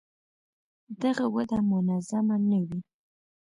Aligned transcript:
دغه 1.03 1.25
وده 1.35 1.57
منظمه 1.71 2.35
نه 2.49 2.59
وي. 2.67 2.79